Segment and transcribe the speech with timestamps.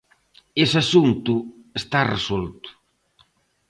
[0.63, 1.33] Ese asunto
[1.79, 2.69] está resolto.